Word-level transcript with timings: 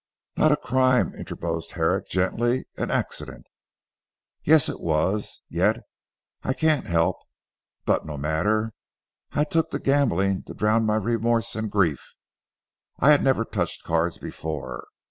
"Not 0.35 0.51
a 0.51 0.57
crime," 0.57 1.13
interposed 1.13 1.73
Herrick 1.73 2.07
gently 2.09 2.65
"an 2.75 2.89
accident." 2.89 3.45
"Yes! 4.43 4.67
It 4.67 4.79
was. 4.79 5.43
Yet 5.47 5.81
I 6.41 6.53
can't 6.53 6.87
help 6.87 7.17
but 7.85 8.03
no 8.03 8.17
matter. 8.17 8.73
I 9.33 9.43
took 9.43 9.69
to 9.69 9.79
gambling 9.79 10.41
to 10.47 10.55
drown 10.55 10.87
my 10.87 10.95
remorse 10.95 11.55
and 11.55 11.69
grief. 11.69 12.15
I 12.99 13.11
had 13.11 13.23
never 13.23 13.45
touched 13.45 13.83
cards 13.83 14.17
before. 14.17 14.87